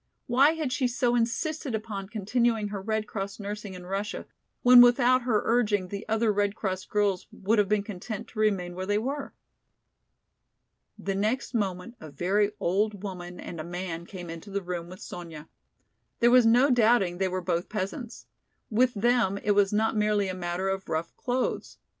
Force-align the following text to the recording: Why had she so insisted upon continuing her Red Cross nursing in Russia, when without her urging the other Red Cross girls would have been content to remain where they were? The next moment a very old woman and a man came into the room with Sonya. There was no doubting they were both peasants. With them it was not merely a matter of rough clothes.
Why 0.25 0.53
had 0.53 0.73
she 0.73 0.87
so 0.87 1.13
insisted 1.13 1.75
upon 1.75 2.09
continuing 2.09 2.69
her 2.69 2.81
Red 2.81 3.05
Cross 3.05 3.39
nursing 3.39 3.75
in 3.75 3.85
Russia, 3.85 4.25
when 4.63 4.81
without 4.81 5.21
her 5.21 5.43
urging 5.45 5.89
the 5.89 6.09
other 6.09 6.33
Red 6.33 6.55
Cross 6.55 6.85
girls 6.85 7.27
would 7.31 7.59
have 7.59 7.69
been 7.69 7.83
content 7.83 8.27
to 8.29 8.39
remain 8.39 8.73
where 8.73 8.87
they 8.87 8.97
were? 8.97 9.35
The 10.97 11.13
next 11.13 11.53
moment 11.53 11.97
a 11.99 12.09
very 12.09 12.49
old 12.59 13.03
woman 13.03 13.39
and 13.39 13.59
a 13.59 13.63
man 13.63 14.07
came 14.07 14.31
into 14.31 14.49
the 14.49 14.63
room 14.63 14.89
with 14.89 15.01
Sonya. 15.01 15.47
There 16.19 16.31
was 16.31 16.47
no 16.47 16.71
doubting 16.71 17.19
they 17.19 17.27
were 17.27 17.39
both 17.39 17.69
peasants. 17.69 18.25
With 18.71 18.95
them 18.95 19.37
it 19.43 19.51
was 19.51 19.71
not 19.71 19.95
merely 19.95 20.27
a 20.29 20.33
matter 20.33 20.67
of 20.67 20.89
rough 20.89 21.15
clothes. 21.15 21.77